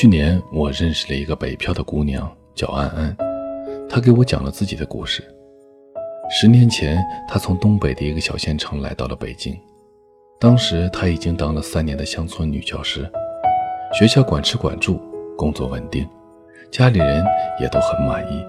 [0.00, 3.14] 去年我认识了一个北漂的姑娘，叫安安。
[3.86, 5.22] 她给我讲了自己的故事。
[6.30, 9.54] 十年前，她从东北的一个小县城来到了北京。
[10.38, 13.06] 当时，她已经当了三年的乡村女教师，
[13.92, 14.98] 学校管吃管住，
[15.36, 16.08] 工作稳定，
[16.70, 17.22] 家里人
[17.60, 18.42] 也都很满意，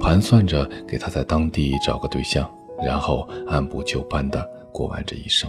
[0.00, 2.52] 盘算着给她在当地找个对象，
[2.82, 5.48] 然后按部就班地过完这一生。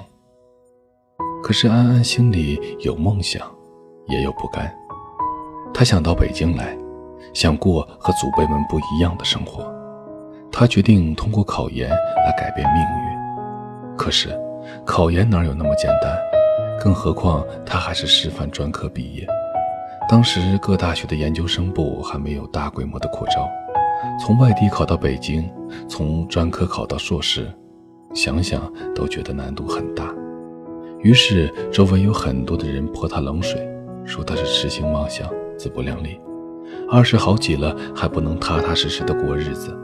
[1.41, 3.51] 可是，安安心里有梦想，
[4.07, 4.71] 也有不甘。
[5.73, 6.77] 他想到北京来，
[7.33, 9.73] 想过和祖辈们不一样的生活。
[10.51, 13.97] 他决定通过考研来改变命运。
[13.97, 14.29] 可是，
[14.85, 16.17] 考研哪有那么简单？
[16.79, 19.25] 更何况他还是师范专科毕业。
[20.09, 23.49] 当时各大学的研究生部还没有大规模的扩招，
[24.19, 25.49] 从外地考到北京，
[25.87, 27.49] 从专科考到硕士，
[28.13, 30.13] 想想都觉得难度很大。
[30.99, 33.65] 于是，周围有很多的人泼他冷水，
[34.03, 35.29] 说他是痴心妄想。
[35.61, 36.19] 自不量力，
[36.89, 39.77] 二十好几了还不能踏踏实实的过日子，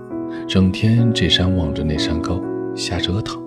[0.48, 2.42] 整天这山望着那山高，
[2.76, 3.40] 瞎折腾。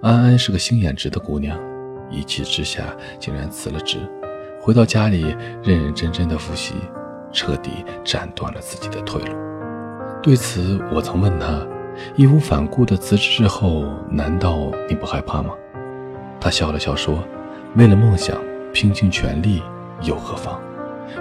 [0.00, 1.58] 安安是个心眼直的姑娘，
[2.10, 2.84] 一气之下
[3.18, 3.98] 竟然辞了职，
[4.58, 6.72] 回到家里认认真真的复习，
[7.32, 9.36] 彻底斩断了自己的退路。
[10.22, 11.60] 对此，我曾问她，
[12.14, 15.50] 义无反顾的辞职之后，难道你不害怕吗？
[16.40, 17.22] 她笑了笑说
[17.76, 18.34] ：“为了梦想，
[18.72, 19.62] 拼尽全力
[20.00, 20.58] 又何妨？”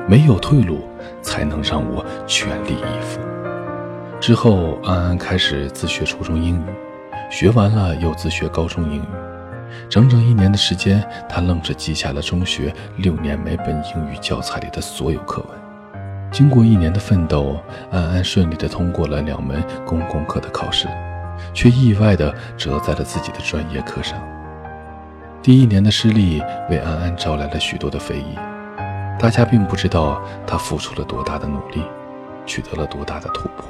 [0.08, 0.88] 没有退路，
[1.22, 3.20] 才能让我全力以赴。
[4.20, 6.66] 之后，安安开始自学初中英语，
[7.30, 9.08] 学完了又自学高中英语。
[9.90, 15.50] 整整一年的时间，他愣是记下了中学六年每本英语教材里的所有课文。
[16.32, 17.58] 经过一年的奋斗，
[17.92, 20.88] 安安顺利地通过了两门公共课的考试，
[21.54, 24.18] 却意外地折在了自己的专业课上。
[25.42, 28.36] 第一年的失利，为安安招来了许多的非议。
[29.18, 31.82] 大家并不知道他付出了多大的努力，
[32.46, 33.68] 取得了多大的突破，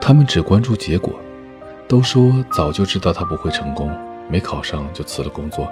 [0.00, 1.14] 他们只关注结果，
[1.86, 3.94] 都说早就知道他不会成功，
[4.28, 5.68] 没考上就辞了工作，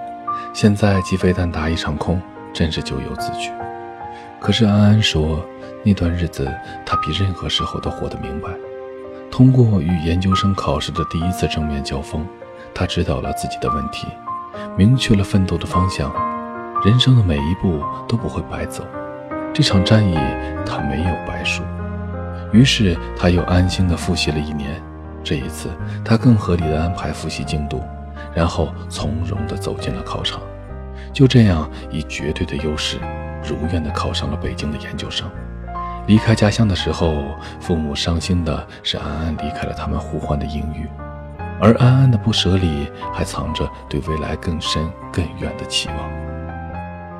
[0.52, 2.20] 现在鸡飞蛋打一场空，
[2.52, 3.50] 真是咎由自取。
[4.38, 5.44] 可是安安说，
[5.82, 6.50] 那段日子
[6.84, 8.48] 他比任何时候都活得明白。
[9.30, 12.26] 通过与研究生考试的第一次正面交锋，
[12.74, 14.06] 他知道了自己的问题，
[14.76, 16.12] 明确了奋斗的方向。
[16.82, 18.82] 人生的每一步都不会白走，
[19.52, 20.16] 这场战役
[20.64, 21.62] 他没有白输。
[22.52, 24.80] 于是他又安心地复习了一年。
[25.22, 25.68] 这一次，
[26.02, 27.82] 他更合理地安排复习进度，
[28.34, 30.41] 然后从容地走进了考场。
[31.12, 32.97] 就这样，以绝对的优势，
[33.47, 35.30] 如愿地考上了北京的研究生。
[36.06, 37.22] 离开家乡的时候，
[37.60, 40.88] 父母伤心的是安安离开了他们互换的英语，
[41.60, 46.29] 而安安的不舍里还藏着对未来更深更远的期望。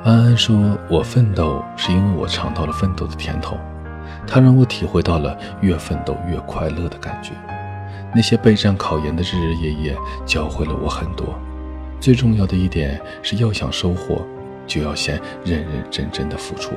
[0.03, 3.55] 安安说：“我奋斗是因为我尝到了奋斗的甜头，
[4.25, 7.33] 它让我体会到了越奋斗越快乐的感觉。
[8.11, 9.95] 那些备战考研的日日夜夜，
[10.25, 11.39] 教会了我很多。
[11.99, 14.25] 最重要的一点是要想收获，
[14.65, 16.71] 就要先认认真真的付出。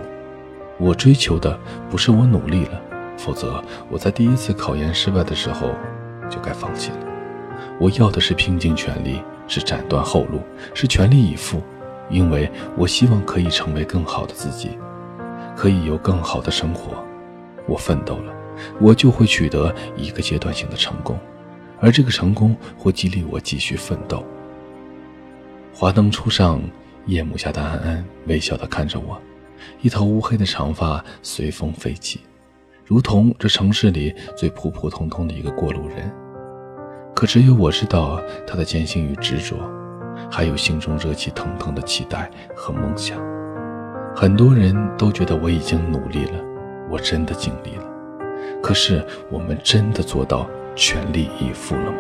[0.77, 1.59] 我追求的
[1.89, 2.79] 不是我努力了，
[3.17, 5.71] 否则我在第一次考研失败的时候
[6.29, 6.99] 就该放弃了。
[7.79, 10.43] 我要的是拼尽全力，是斩断后路，
[10.75, 11.63] 是全力以赴。”
[12.15, 12.49] 因为
[12.79, 14.79] 我希望可以成为更好的自己，
[15.57, 17.05] 可以有更好的生活。
[17.67, 18.33] 我奋斗了，
[18.81, 21.19] 我就会取得一个阶段性的成功，
[21.81, 24.25] 而这个成功会激励我继续奋斗。
[25.75, 26.63] 华灯初上，
[27.07, 29.21] 夜幕下的安安微笑地看着我，
[29.83, 32.21] 一头乌黑的长发随风飞起，
[32.87, 36.15] 如同这城市里最普普通通的一个过路人。
[37.13, 39.57] 可只有我知道他的艰辛与执着。
[40.31, 43.19] 还有心中热气腾腾的期待和梦想，
[44.15, 46.33] 很多人都觉得我已经努力了，
[46.91, 47.85] 我真的尽力了。
[48.63, 51.99] 可是我们真的做到全力以赴了吗？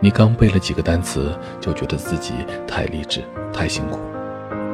[0.00, 2.32] 你刚背了几个单词，就觉得自己
[2.66, 3.22] 太励志、
[3.52, 3.98] 太辛苦；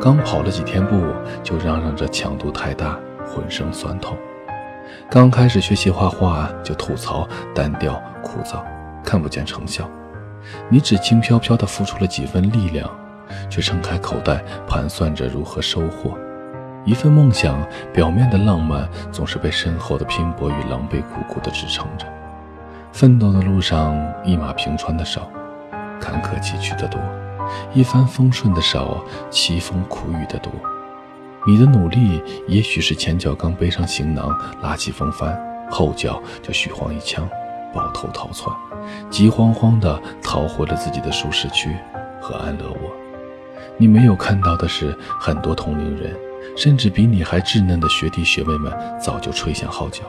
[0.01, 1.03] 刚跑了几天步，
[1.43, 4.15] 就嚷嚷着强度太大，浑身酸痛；
[5.11, 8.63] 刚开始学习画画，就吐槽单调枯燥，
[9.03, 9.89] 看不见成效。
[10.69, 12.91] 你只轻飘飘地付出了几分力量，
[13.51, 16.17] 却撑开口袋盘算着如何收获。
[16.85, 22.07] 一份梦想，表面的浪漫总是被身后的拼搏与狼狈苦苦地支撑着。
[22.93, 25.29] 奋斗的路上，一马平川的少，
[26.01, 27.01] 坎坷崎岖的多；
[27.73, 30.53] 一帆风顺的少，凄风苦雨的多。
[31.47, 35.39] 你的努力，也许是前脚刚背上行囊，拉起风帆，
[35.71, 37.29] 后脚就虚晃一枪。
[37.75, 38.55] 抱头逃窜，
[39.11, 41.77] 急慌慌地逃回了自己的舒适区
[42.21, 42.93] 和安乐窝。
[43.77, 46.15] 你没有看到的是，很多同龄人
[46.57, 50.03] 甚至比你还稚嫩的学弟学妹们早就吹响号角。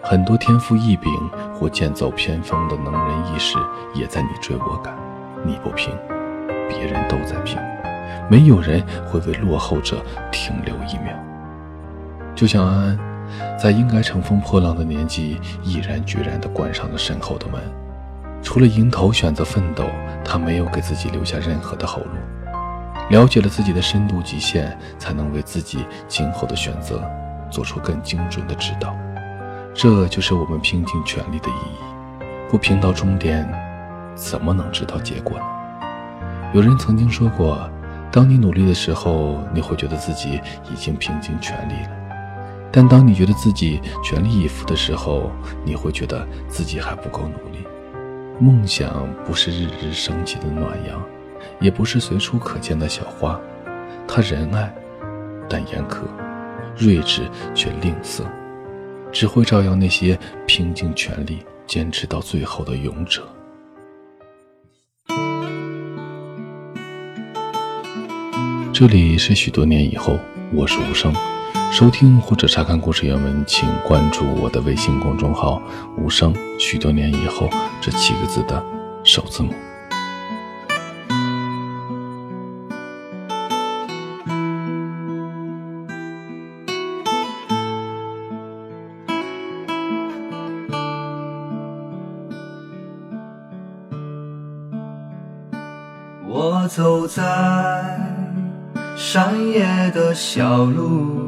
[0.00, 1.12] 很多天赋异禀
[1.54, 3.56] 或剑走偏锋的能人异士，
[3.94, 4.96] 也在你追我赶。
[5.44, 5.92] 你不拼，
[6.68, 7.58] 别人都在拼，
[8.28, 11.12] 没有人会为落后者停留一秒。
[12.34, 12.98] 就像安安，
[13.62, 17.60] 在应该乘风破浪的年纪，毅然决然地关上了身后的门。
[18.42, 19.84] 除了迎头选择奋斗，
[20.24, 22.10] 他没有给自己留下任何的后路。
[23.10, 27.08] 了解了自己的深度极限，才能为自己今后的选择
[27.52, 28.96] 做出更精准的指导。
[29.72, 32.24] 这就是我们拼尽全力的意义。
[32.50, 33.48] 不拼到终点，
[34.16, 35.44] 怎么能知道结果呢？
[36.52, 37.70] 有人曾经说过，
[38.10, 41.90] 当你努力的时候，你会觉得自己已经拼尽全力了；
[42.74, 45.30] 但当你觉得自己全力以赴的时候，
[45.62, 47.58] 你会觉得自己还不够努力。
[48.40, 51.00] 梦想不是日日升起的暖阳，
[51.60, 53.38] 也不是随处可见的小花，
[54.08, 54.74] 它仁爱，
[55.50, 55.98] 但严苛；
[56.78, 58.22] 睿智却吝啬。
[59.12, 63.28] 只会照耀那些拼尽全力、坚持到最后的勇者。
[68.72, 70.18] 这里是许多年以后，
[70.54, 71.12] 我是无声。
[71.72, 75.58] 收听或者查看故事原文，请关注我的微信公众号
[75.96, 76.34] “无声”。
[76.60, 77.48] 许多年以后，
[77.80, 78.62] 这七个字的
[79.02, 79.54] 首字母。
[96.28, 97.98] 我走在
[98.94, 101.21] 山野的小路，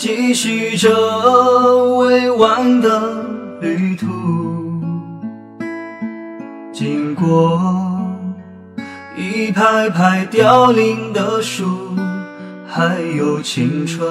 [0.00, 3.26] 继续着未完的
[3.60, 4.06] 旅途。
[6.72, 7.60] 经过
[9.16, 11.96] 一排排凋零的树，
[12.64, 14.08] 还有青春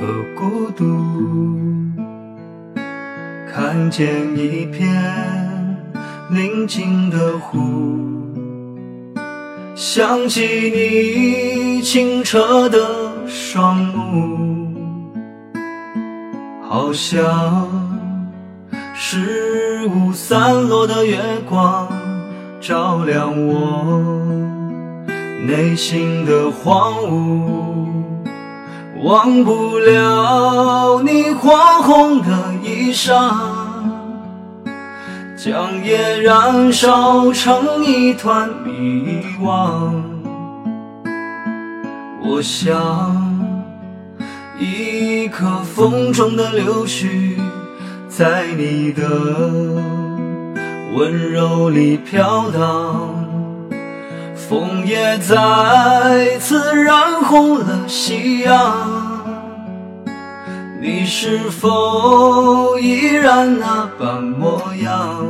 [0.00, 0.84] 和孤独。
[3.54, 4.90] 看见一片。
[6.32, 7.60] 宁静的湖，
[9.76, 10.40] 想起
[10.74, 14.68] 你清澈的双目，
[16.68, 17.66] 好像
[18.94, 21.18] 十五散落的月
[21.48, 21.88] 光，
[22.60, 23.86] 照亮我
[25.46, 27.86] 内心的荒芜，
[29.02, 31.50] 忘不了你火
[31.82, 33.32] 红的衣裳。
[35.36, 39.90] 将夜燃烧成一团迷惘，
[42.24, 43.21] 我想
[44.62, 47.36] 一颗风中的柳絮，
[48.08, 49.02] 在你的
[50.94, 53.26] 温柔里飘荡，
[54.36, 59.24] 风也再次染红了夕阳。
[60.80, 65.26] 你是否依然那般模样？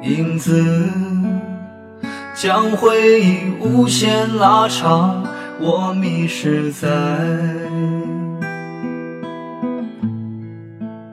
[0.00, 0.64] 影子
[2.34, 5.22] 将回忆无限拉长，
[5.64, 6.88] 我迷失在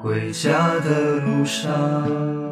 [0.01, 2.48] 归家的路上。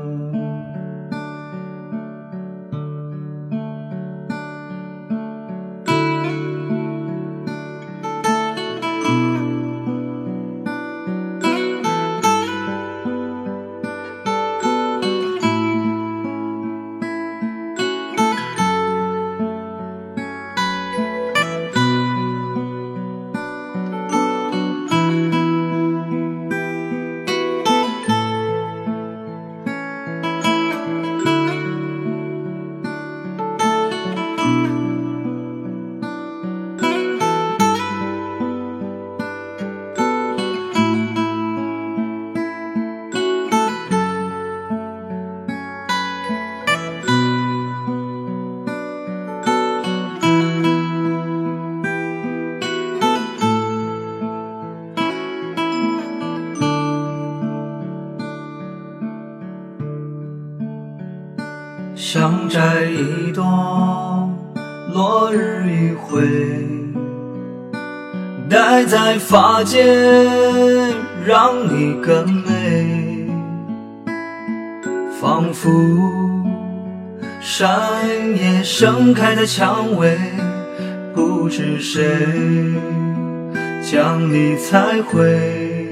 [62.17, 63.45] 想摘一朵
[64.91, 66.19] 落日余晖，
[68.50, 69.86] 戴在发间，
[71.24, 73.29] 让你更美。
[75.21, 75.69] 仿佛
[77.39, 80.17] 山野盛开的蔷薇，
[81.13, 82.03] 不知谁
[83.83, 85.88] 将你采回。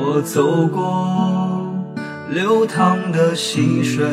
[0.00, 1.25] 我走过。
[2.28, 4.04] 流淌的溪水，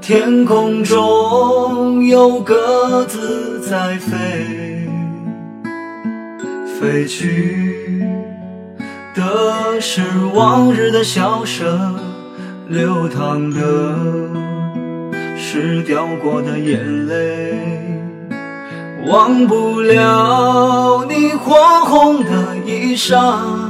[0.00, 4.86] 天空中有鸽子在飞，
[6.78, 8.06] 飞去
[9.12, 10.02] 的是
[10.34, 11.96] 往日的笑声，
[12.68, 13.96] 流淌的
[15.36, 17.58] 是掉过的眼泪。
[19.08, 23.65] 忘不了你火红的衣裳，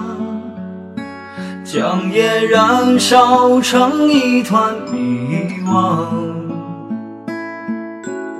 [1.66, 6.06] 将夜燃烧成一团迷惘。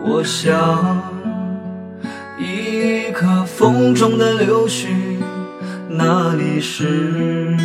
[0.05, 1.03] 我想，
[2.39, 4.87] 一颗风中的柳絮，
[5.89, 7.57] 那里是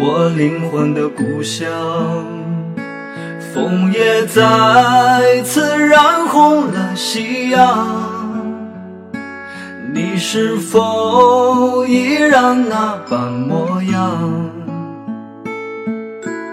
[0.00, 1.70] 我灵魂的故乡。
[3.54, 8.09] 枫叶再次染红了夕阳。
[9.92, 14.50] 你是否依然那般模样？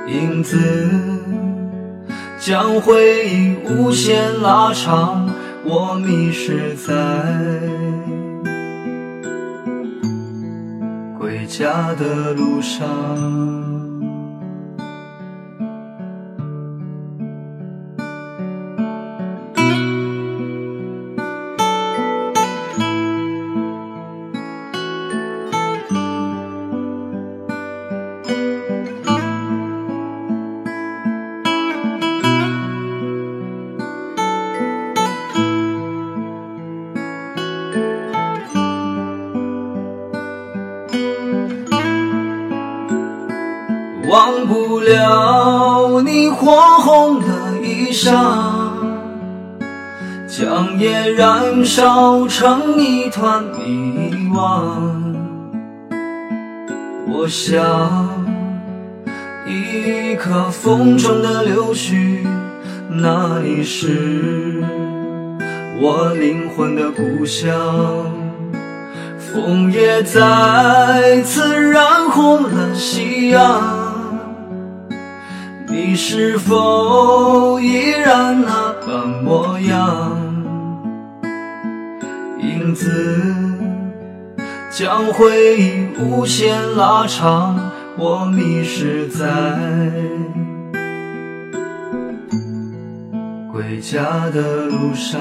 [0.07, 0.57] 影子
[2.39, 5.29] 将回忆无限拉长，
[5.65, 6.93] 我迷失在
[11.19, 12.87] 归家的路上。
[44.87, 47.27] 了你火红的
[47.61, 48.11] 衣裳，
[50.27, 54.61] 将夜燃烧成一团迷惘。
[57.09, 57.61] 我想，
[59.45, 62.19] 一颗风中的柳絮，
[62.89, 64.63] 那里是
[65.81, 67.51] 我灵魂的故乡。
[69.17, 73.86] 枫叶再次染红了夕阳。
[75.77, 80.11] 你是否依然那般模样？
[82.39, 83.23] 影子
[84.71, 87.59] 将回忆无限拉长，
[87.95, 89.23] 我迷失在
[93.51, 95.19] 归家的路上。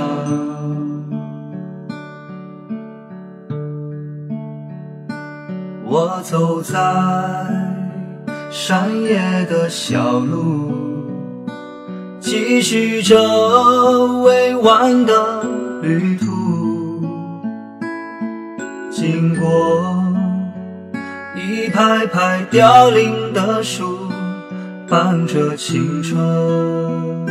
[5.85, 7.76] 我走在。
[8.51, 10.73] 山野的小路，
[12.21, 15.45] 继续着未完的
[15.83, 16.27] 旅途。
[18.91, 20.05] 经过
[21.37, 23.99] 一排排凋零的树，
[24.89, 27.26] 伴着青春。